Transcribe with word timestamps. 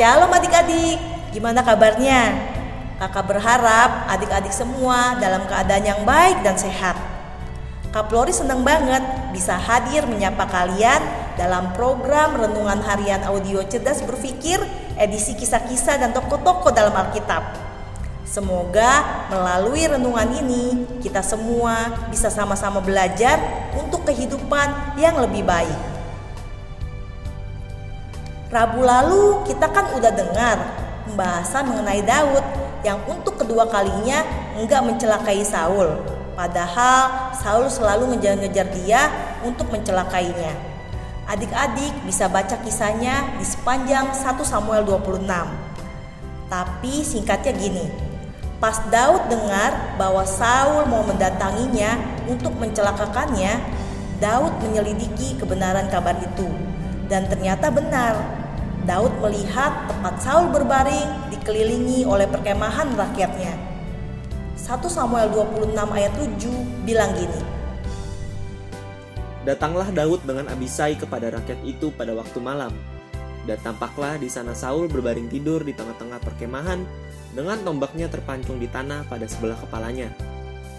Shalom 0.00 0.32
adik-adik, 0.32 0.96
gimana 1.28 1.60
kabarnya? 1.60 2.32
Kakak 2.96 3.20
berharap 3.20 4.08
adik-adik 4.08 4.48
semua 4.48 5.20
dalam 5.20 5.44
keadaan 5.44 5.84
yang 5.84 6.00
baik 6.08 6.40
dan 6.40 6.56
sehat. 6.56 6.96
Kak 7.92 8.08
Flori 8.08 8.32
senang 8.32 8.64
banget 8.64 9.04
bisa 9.36 9.60
hadir 9.60 10.08
menyapa 10.08 10.48
kalian 10.48 11.04
dalam 11.36 11.76
program 11.76 12.32
Renungan 12.32 12.80
Harian 12.80 13.28
Audio 13.28 13.60
Cerdas 13.68 14.00
Berpikir 14.00 14.64
edisi 14.96 15.36
kisah-kisah 15.36 16.00
dan 16.00 16.16
tokoh-tokoh 16.16 16.72
dalam 16.72 16.96
Alkitab. 16.96 17.60
Semoga 18.24 19.04
melalui 19.28 19.84
renungan 19.84 20.32
ini 20.32 20.96
kita 21.04 21.20
semua 21.20 22.08
bisa 22.08 22.32
sama-sama 22.32 22.80
belajar 22.80 23.36
untuk 23.76 24.08
kehidupan 24.08 24.96
yang 24.96 25.20
lebih 25.20 25.44
baik. 25.44 25.99
Rabu 28.50 28.82
lalu 28.82 29.46
kita 29.46 29.70
kan 29.70 29.94
udah 29.94 30.10
dengar 30.10 30.58
pembahasan 31.06 31.70
mengenai 31.70 32.02
Daud 32.02 32.42
yang 32.82 32.98
untuk 33.06 33.38
kedua 33.38 33.62
kalinya 33.70 34.26
enggak 34.58 34.82
mencelakai 34.82 35.46
Saul. 35.46 36.02
Padahal 36.34 37.30
Saul 37.38 37.70
selalu 37.70 38.10
ngejar-ngejar 38.10 38.66
dia 38.74 39.06
untuk 39.46 39.70
mencelakainya. 39.70 40.50
Adik-adik 41.30 41.94
bisa 42.02 42.26
baca 42.26 42.58
kisahnya 42.58 43.38
di 43.38 43.46
sepanjang 43.46 44.10
1 44.10 44.42
Samuel 44.42 44.82
26. 44.82 45.30
Tapi 46.50 47.06
singkatnya 47.06 47.54
gini, 47.54 47.86
Pas 48.58 48.82
Daud 48.90 49.30
dengar 49.30 49.94
bahwa 49.94 50.26
Saul 50.26 50.90
mau 50.90 51.06
mendatanginya 51.06 52.02
untuk 52.26 52.58
mencelakakannya, 52.58 53.62
Daud 54.18 54.58
menyelidiki 54.58 55.38
kebenaran 55.38 55.86
kabar 55.86 56.18
itu. 56.18 56.50
Dan 57.06 57.30
ternyata 57.30 57.70
benar, 57.70 58.39
Daud 58.90 59.22
melihat 59.22 59.86
tempat 59.86 60.18
Saul 60.18 60.50
berbaring 60.50 61.30
dikelilingi 61.30 62.02
oleh 62.02 62.26
perkemahan 62.26 62.90
rakyatnya. 62.98 63.54
1 64.58 64.66
Samuel 64.90 65.30
26 65.30 65.78
ayat 65.78 66.10
7 66.18 66.82
bilang 66.82 67.14
gini. 67.14 67.38
Datanglah 69.46 69.94
Daud 69.94 70.26
dengan 70.26 70.50
Abisai 70.50 70.98
kepada 70.98 71.30
rakyat 71.30 71.62
itu 71.62 71.94
pada 71.94 72.18
waktu 72.18 72.42
malam. 72.42 72.74
Dan 73.46 73.62
tampaklah 73.62 74.18
di 74.18 74.26
sana 74.26 74.58
Saul 74.58 74.90
berbaring 74.90 75.30
tidur 75.30 75.62
di 75.62 75.70
tengah-tengah 75.70 76.18
perkemahan 76.26 76.82
dengan 77.30 77.62
tombaknya 77.62 78.10
terpancung 78.10 78.58
di 78.58 78.66
tanah 78.66 79.06
pada 79.06 79.30
sebelah 79.30 79.56
kepalanya. 79.62 80.10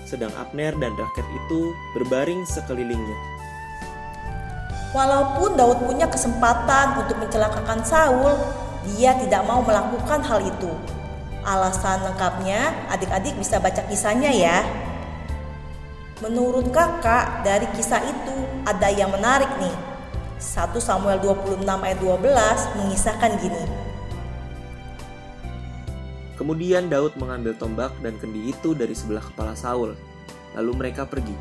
Sedang 0.03 0.35
Abner 0.35 0.75
dan 0.83 0.91
rakyat 0.99 1.27
itu 1.47 1.71
berbaring 1.95 2.43
sekelilingnya. 2.43 3.40
Walaupun 4.91 5.55
Daud 5.55 5.87
punya 5.87 6.03
kesempatan 6.11 6.99
untuk 6.99 7.15
mencelakakan 7.15 7.79
Saul, 7.87 8.35
dia 8.91 9.15
tidak 9.15 9.47
mau 9.47 9.63
melakukan 9.63 10.19
hal 10.19 10.43
itu. 10.43 10.71
Alasan 11.47 12.03
lengkapnya, 12.11 12.91
adik-adik 12.91 13.39
bisa 13.39 13.57
baca 13.63 13.87
kisahnya 13.87 14.35
ya. 14.35 14.67
Menurut 16.19 16.69
kakak, 16.75 17.41
dari 17.47 17.65
kisah 17.71 18.03
itu 18.03 18.35
ada 18.67 18.91
yang 18.91 19.09
menarik 19.15 19.49
nih. 19.57 19.73
1 20.37 20.75
Samuel 20.83 21.23
26 21.23 21.63
ayat 21.65 21.97
12 21.97 22.77
mengisahkan 22.83 23.31
gini. 23.39 23.63
Kemudian 26.35 26.91
Daud 26.91 27.15
mengambil 27.15 27.55
tombak 27.55 27.93
dan 28.03 28.17
kendi 28.19 28.51
itu 28.51 28.75
dari 28.75 28.91
sebelah 28.91 29.23
kepala 29.23 29.55
Saul. 29.55 29.95
Lalu 30.57 30.71
mereka 30.73 31.07
pergi. 31.07 31.37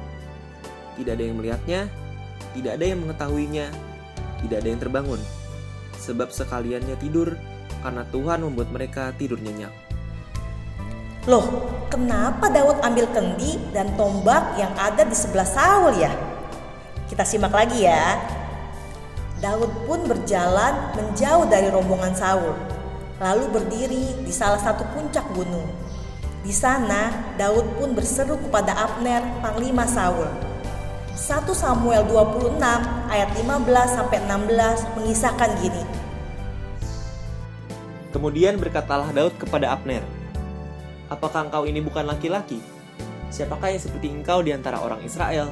Tidak 1.00 1.12
ada 1.16 1.24
yang 1.24 1.40
melihatnya, 1.40 1.88
tidak 2.56 2.78
ada 2.78 2.84
yang 2.84 3.00
mengetahuinya, 3.04 3.66
tidak 4.44 4.56
ada 4.62 4.68
yang 4.68 4.80
terbangun. 4.80 5.20
Sebab 6.00 6.32
sekaliannya 6.32 6.96
tidur, 6.98 7.36
karena 7.84 8.02
Tuhan 8.08 8.44
membuat 8.44 8.68
mereka 8.72 9.12
tidur 9.14 9.38
nyenyak. 9.40 9.72
Loh, 11.28 11.68
kenapa 11.92 12.48
Daud 12.48 12.80
ambil 12.80 13.06
kendi 13.12 13.60
dan 13.76 13.92
tombak 13.94 14.56
yang 14.56 14.72
ada 14.74 15.04
di 15.04 15.12
sebelah 15.12 15.44
Saul 15.44 16.00
ya? 16.00 16.10
Kita 17.06 17.28
simak 17.28 17.52
lagi 17.52 17.84
ya. 17.84 18.16
Daud 19.44 19.88
pun 19.88 20.04
berjalan 20.08 20.96
menjauh 20.96 21.48
dari 21.48 21.68
rombongan 21.68 22.12
Saul 22.16 22.80
lalu 23.20 23.52
berdiri 23.52 24.16
di 24.24 24.32
salah 24.32 24.56
satu 24.56 24.82
puncak 24.96 25.28
gunung. 25.36 25.68
Di 26.40 26.56
sana, 26.56 27.12
Daud 27.36 27.76
pun 27.76 27.92
berseru 27.92 28.40
kepada 28.40 28.72
Abner, 28.72 29.20
panglima 29.44 29.84
Saul. 29.84 30.49
1 31.18 31.42
Samuel 31.50 32.06
26 32.06 32.62
ayat 33.10 33.30
15 33.34 33.98
sampai 33.98 34.18
16 34.30 34.94
mengisahkan 34.94 35.50
gini. 35.58 35.82
Kemudian 38.14 38.62
berkatalah 38.62 39.10
Daud 39.10 39.34
kepada 39.34 39.74
Abner, 39.74 40.06
"Apakah 41.10 41.50
engkau 41.50 41.66
ini 41.66 41.82
bukan 41.82 42.06
laki-laki? 42.06 42.62
Siapakah 43.30 43.74
yang 43.74 43.82
seperti 43.82 44.06
engkau 44.10 44.42
di 44.42 44.54
antara 44.54 44.78
orang 44.78 45.02
Israel? 45.02 45.50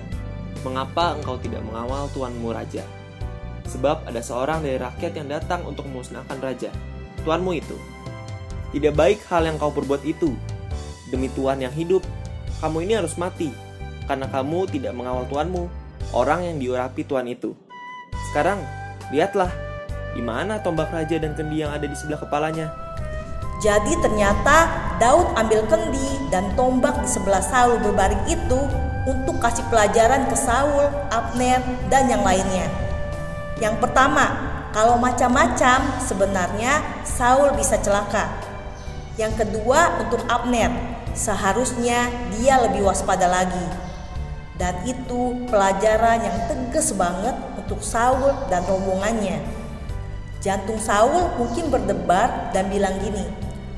Mengapa 0.63 1.19
engkau 1.19 1.39
tidak 1.43 1.63
mengawal 1.67 2.07
tuanmu 2.15 2.55
raja? 2.55 2.87
Sebab 3.67 4.07
ada 4.07 4.23
seorang 4.23 4.63
dari 4.63 4.79
rakyat 4.79 5.13
yang 5.19 5.27
datang 5.27 5.67
untuk 5.67 5.91
memusnahkan 5.91 6.39
raja." 6.39 6.71
Tuanmu 7.27 7.51
itu. 7.59 7.75
Tidak 8.71 8.95
baik 8.95 9.27
hal 9.27 9.43
yang 9.43 9.59
kau 9.59 9.75
perbuat 9.75 10.07
itu. 10.07 10.39
Demi 11.11 11.27
Tuhan 11.35 11.59
yang 11.59 11.75
hidup, 11.75 12.07
kamu 12.63 12.87
ini 12.87 12.93
harus 13.01 13.19
mati, 13.19 13.51
karena 14.09 14.27
kamu 14.33 14.65
tidak 14.73 14.97
mengawal 14.97 15.29
Tuanmu, 15.29 15.69
orang 16.17 16.49
yang 16.49 16.57
diurapi 16.57 17.05
Tuhan 17.05 17.29
itu. 17.29 17.53
Sekarang, 18.33 18.65
lihatlah, 19.13 19.53
di 20.17 20.25
mana 20.25 20.59
tombak 20.65 20.89
raja 20.91 21.21
dan 21.21 21.37
kendi 21.37 21.61
yang 21.61 21.71
ada 21.71 21.85
di 21.85 21.95
sebelah 21.95 22.19
kepalanya. 22.19 22.73
Jadi 23.59 23.93
ternyata 24.01 24.71
Daud 25.03 25.35
ambil 25.35 25.67
kendi 25.67 26.31
dan 26.31 26.55
tombak 26.55 26.99
di 27.03 27.09
sebelah 27.11 27.43
Saul 27.43 27.83
berbaring 27.83 28.25
itu 28.31 28.61
untuk 29.05 29.39
kasih 29.43 29.67
pelajaran 29.67 30.31
ke 30.31 30.37
Saul, 30.39 30.89
Abner, 31.11 31.61
dan 31.91 32.07
yang 32.07 32.23
lainnya. 32.23 32.71
Yang 33.59 33.83
pertama, 33.83 34.31
kalau 34.71 35.01
macam-macam, 35.01 35.83
sebenarnya 36.07 37.03
Saul 37.03 37.51
bisa 37.59 37.81
celaka. 37.83 38.31
Yang 39.19 39.43
kedua, 39.43 40.07
untuk 40.07 40.23
Abner, 40.31 40.71
seharusnya 41.19 42.07
dia 42.39 42.63
lebih 42.63 42.87
waspada 42.87 43.27
lagi. 43.27 43.88
Dan 44.59 44.75
itu 44.83 45.47
pelajaran 45.47 46.19
yang 46.19 46.39
tegas 46.51 46.91
banget 46.99 47.35
untuk 47.55 47.79
Saul 47.79 48.35
dan 48.51 48.67
rombongannya. 48.67 49.39
Jantung 50.43 50.83
Saul 50.83 51.39
mungkin 51.39 51.71
berdebar 51.71 52.51
dan 52.51 52.67
bilang 52.67 52.99
gini, 52.99 53.23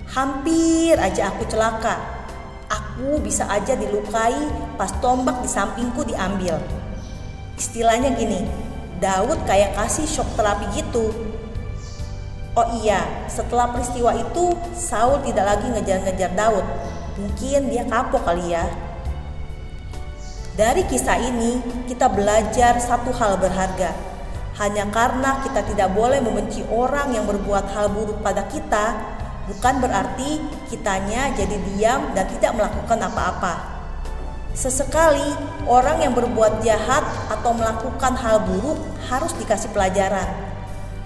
hampir 0.08 0.96
aja 0.96 1.28
aku 1.32 1.44
celaka. 1.48 2.00
Aku 2.72 3.20
bisa 3.20 3.44
aja 3.48 3.76
dilukai 3.76 4.36
pas 4.80 4.88
tombak 5.04 5.44
di 5.44 5.48
sampingku 5.52 6.00
diambil. 6.08 6.56
Istilahnya 7.60 8.16
gini, 8.16 8.48
Daud 9.00 9.44
kayak 9.44 9.76
kasih 9.76 10.08
shock 10.08 10.28
terapi 10.36 10.64
gitu. 10.72 11.12
Oh 12.56 12.68
iya, 12.80 13.04
setelah 13.28 13.68
peristiwa 13.72 14.16
itu 14.16 14.56
Saul 14.72 15.20
tidak 15.24 15.44
lagi 15.44 15.66
ngejar-ngejar 15.70 16.32
Daud. 16.36 16.66
Mungkin 17.20 17.68
dia 17.68 17.84
kapok 17.84 18.24
kali 18.24 18.52
ya. 18.52 18.64
Dari 20.50 20.82
kisah 20.82 21.14
ini 21.22 21.62
kita 21.86 22.10
belajar 22.10 22.74
satu 22.82 23.14
hal 23.14 23.38
berharga. 23.38 23.94
Hanya 24.58 24.82
karena 24.90 25.38
kita 25.46 25.62
tidak 25.62 25.94
boleh 25.94 26.18
membenci 26.18 26.66
orang 26.66 27.14
yang 27.14 27.22
berbuat 27.24 27.70
hal 27.70 27.86
buruk 27.94 28.18
pada 28.18 28.44
kita, 28.50 28.98
bukan 29.46 29.74
berarti 29.78 30.42
kitanya 30.66 31.30
jadi 31.38 31.54
diam 31.54 32.10
dan 32.18 32.26
tidak 32.34 32.58
melakukan 32.58 32.98
apa-apa. 32.98 33.54
Sesekali 34.50 35.30
orang 35.70 36.02
yang 36.02 36.18
berbuat 36.18 36.66
jahat 36.66 37.06
atau 37.30 37.54
melakukan 37.54 38.18
hal 38.18 38.42
buruk 38.42 38.82
harus 39.06 39.30
dikasih 39.38 39.70
pelajaran. 39.70 40.26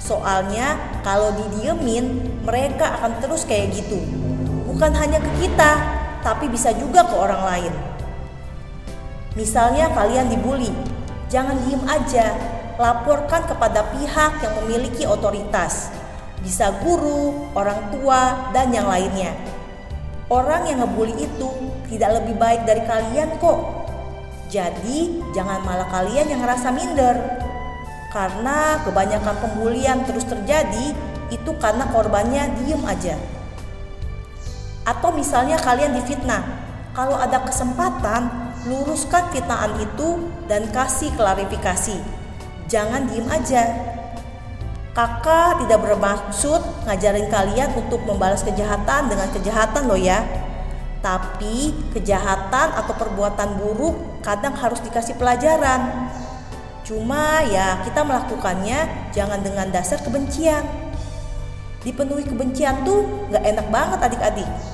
Soalnya 0.00 0.80
kalau 1.04 1.36
didiemin 1.36 2.40
mereka 2.42 2.96
akan 2.96 3.20
terus 3.20 3.44
kayak 3.44 3.76
gitu. 3.76 4.00
Bukan 4.66 4.90
hanya 4.96 5.20
ke 5.20 5.30
kita, 5.44 5.72
tapi 6.24 6.48
bisa 6.48 6.72
juga 6.74 7.04
ke 7.04 7.14
orang 7.14 7.44
lain. 7.44 7.93
Misalnya 9.34 9.90
kalian 9.90 10.30
dibully, 10.30 10.70
jangan 11.26 11.58
diem 11.66 11.82
aja, 11.90 12.30
laporkan 12.78 13.42
kepada 13.50 13.82
pihak 13.90 14.38
yang 14.38 14.54
memiliki 14.62 15.02
otoritas. 15.10 15.90
Bisa 16.38 16.70
guru, 16.78 17.50
orang 17.58 17.90
tua, 17.90 18.50
dan 18.54 18.70
yang 18.70 18.86
lainnya. 18.86 19.34
Orang 20.30 20.70
yang 20.70 20.86
ngebully 20.86 21.18
itu 21.18 21.50
tidak 21.90 22.22
lebih 22.22 22.38
baik 22.38 22.62
dari 22.62 22.82
kalian 22.86 23.34
kok. 23.42 23.60
Jadi, 24.54 25.18
jangan 25.34 25.66
malah 25.66 25.90
kalian 25.90 26.30
yang 26.30 26.40
ngerasa 26.46 26.70
minder. 26.70 27.18
Karena 28.14 28.78
kebanyakan 28.86 29.36
pembulian 29.42 30.06
terus 30.06 30.22
terjadi 30.30 30.94
itu 31.34 31.50
karena 31.58 31.90
korbannya 31.90 32.54
diem 32.62 32.82
aja. 32.86 33.18
Atau 34.86 35.10
misalnya 35.10 35.58
kalian 35.58 35.98
difitnah. 35.98 36.63
Kalau 36.94 37.18
ada 37.18 37.42
kesempatan, 37.42 38.54
luruskan 38.70 39.34
fitnahan 39.34 39.74
itu 39.82 40.30
dan 40.46 40.70
kasih 40.70 41.10
klarifikasi. 41.18 41.98
Jangan 42.70 43.10
diem 43.10 43.26
aja. 43.26 43.66
Kakak 44.94 45.66
tidak 45.66 45.82
bermaksud 45.82 46.62
ngajarin 46.86 47.26
kalian 47.26 47.74
untuk 47.74 47.98
membalas 48.06 48.46
kejahatan 48.46 49.10
dengan 49.10 49.26
kejahatan 49.34 49.90
loh 49.90 49.98
ya. 49.98 50.22
Tapi 51.02 51.74
kejahatan 51.90 52.78
atau 52.78 52.94
perbuatan 52.94 53.58
buruk 53.58 54.22
kadang 54.22 54.54
harus 54.54 54.78
dikasih 54.78 55.18
pelajaran. 55.18 56.08
Cuma 56.86 57.42
ya 57.42 57.82
kita 57.82 58.06
melakukannya 58.06 59.10
jangan 59.10 59.42
dengan 59.42 59.66
dasar 59.74 59.98
kebencian. 59.98 60.62
Dipenuhi 61.82 62.22
kebencian 62.22 62.86
tuh 62.86 63.28
gak 63.34 63.44
enak 63.44 63.66
banget 63.68 63.98
adik-adik. 63.98 64.73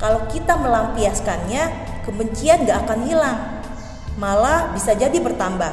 Kalau 0.00 0.24
kita 0.32 0.56
melampiaskannya, 0.56 1.62
kebencian 2.08 2.64
gak 2.64 2.88
akan 2.88 3.00
hilang. 3.04 3.38
Malah 4.16 4.72
bisa 4.72 4.96
jadi 4.96 5.12
bertambah. 5.20 5.68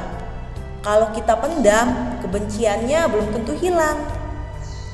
Kalau 0.84 1.08
kita 1.16 1.32
pendam, 1.40 2.20
kebenciannya 2.20 3.08
belum 3.08 3.32
tentu 3.32 3.56
hilang. 3.56 4.04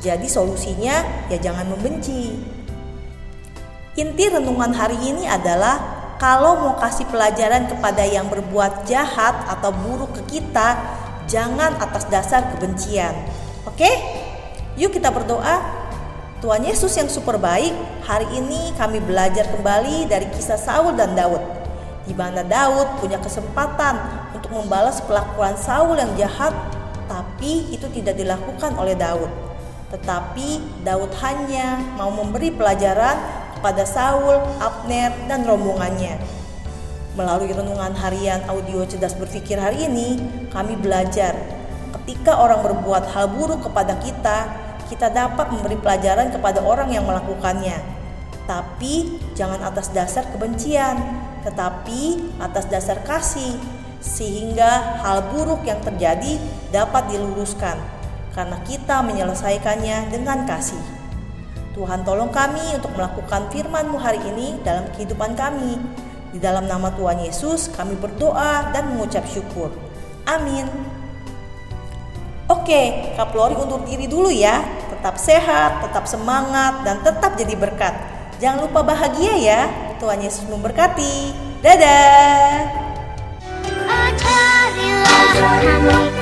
Jadi 0.01 0.31
solusinya 0.31 1.27
ya 1.27 1.39
jangan 1.43 1.67
membenci. 1.67 2.39
Inti 3.99 4.25
renungan 4.27 4.71
hari 4.71 4.99
ini 5.03 5.27
adalah 5.27 5.83
kalau 6.19 6.63
mau 6.63 6.75
kasih 6.79 7.07
pelajaran 7.11 7.67
kepada 7.67 8.07
yang 8.07 8.31
berbuat 8.31 8.87
jahat 8.87 9.35
atau 9.51 9.75
buruk 9.75 10.15
ke 10.23 10.39
kita, 10.39 10.79
jangan 11.27 11.75
atas 11.83 12.07
dasar 12.07 12.55
kebencian. 12.55 13.15
Oke? 13.67 13.91
Yuk 14.79 14.95
kita 14.95 15.11
berdoa. 15.11 15.84
Tuhan 16.45 16.61
Yesus 16.61 16.93
yang 17.01 17.09
super 17.09 17.41
baik, 17.41 17.73
hari 18.05 18.29
ini 18.37 18.77
kami 18.77 19.01
belajar 19.01 19.49
kembali 19.49 20.05
dari 20.05 20.29
kisah 20.29 20.61
Saul 20.61 20.93
dan 20.93 21.17
Daud 21.17 21.41
di 22.05 22.13
mana 22.13 22.45
Daud 22.45 23.01
punya 23.01 23.17
kesempatan 23.17 23.97
untuk 24.37 24.53
membalas 24.53 25.01
perlakuan 25.01 25.57
Saul 25.57 25.97
yang 25.97 26.13
jahat, 26.21 26.53
tapi 27.09 27.73
itu 27.73 27.89
tidak 27.97 28.21
dilakukan 28.21 28.77
oleh 28.77 28.93
Daud. 28.93 29.33
Tetapi 29.89 30.85
Daud 30.85 31.17
hanya 31.25 31.81
mau 31.97 32.13
memberi 32.13 32.53
pelajaran 32.53 33.17
kepada 33.57 33.89
Saul, 33.89 34.37
Abner, 34.61 35.17
dan 35.25 35.49
rombongannya. 35.49 36.21
Melalui 37.17 37.57
renungan 37.57 37.97
harian 37.97 38.45
audio 38.53 38.85
cerdas 38.85 39.17
berpikir 39.17 39.57
hari 39.57 39.89
ini, 39.89 40.21
kami 40.53 40.77
belajar 40.77 41.33
ketika 41.97 42.37
orang 42.37 42.61
berbuat 42.61 43.17
hal 43.17 43.33
buruk 43.33 43.65
kepada 43.65 43.97
kita, 44.05 44.64
kita 44.95 45.11
dapat 45.11 45.51
memberi 45.51 45.75
pelajaran 45.75 46.31
kepada 46.31 46.63
orang 46.63 46.95
yang 46.95 47.03
melakukannya. 47.03 47.83
Tapi 48.47 49.19
jangan 49.35 49.59
atas 49.67 49.91
dasar 49.91 50.23
kebencian, 50.31 50.95
tetapi 51.43 52.31
atas 52.39 52.71
dasar 52.71 53.03
kasih, 53.03 53.59
sehingga 53.99 55.03
hal 55.03 55.35
buruk 55.35 55.67
yang 55.67 55.83
terjadi 55.83 56.39
dapat 56.71 57.11
diluruskan 57.11 57.75
karena 58.37 58.59
kita 58.63 59.03
menyelesaikannya 59.03 60.15
dengan 60.15 60.47
kasih. 60.47 60.83
Tuhan 61.75 62.07
tolong 62.07 62.31
kami 62.31 62.79
untuk 62.79 62.95
melakukan 62.95 63.51
firman-Mu 63.51 63.99
hari 63.99 64.23
ini 64.31 64.63
dalam 64.63 64.87
kehidupan 64.95 65.35
kami. 65.35 65.75
Di 66.31 66.39
dalam 66.39 66.67
nama 66.71 66.91
Tuhan 66.95 67.23
Yesus 67.27 67.71
kami 67.75 67.99
berdoa 67.99 68.71
dan 68.71 68.95
mengucap 68.95 69.27
syukur. 69.27 69.75
Amin. 70.27 70.67
Oke, 72.45 73.15
Kak 73.17 73.33
Lori 73.33 73.57
undur 73.57 73.81
diri 73.89 74.05
dulu 74.05 74.29
ya 74.29 74.84
tetap 75.05 75.21
sehat, 75.21 75.85
tetap 75.85 76.09
semangat, 76.09 76.81
dan 76.81 76.97
tetap 77.05 77.37
jadi 77.37 77.53
berkat. 77.61 77.93
Jangan 78.41 78.65
lupa 78.65 78.81
bahagia 78.81 79.37
ya. 79.37 79.69
Tuhan 80.01 80.17
Yesus 80.25 80.49
memberkati. 80.49 81.37
Dadah. 81.61 82.73
Oh. 85.85 86.14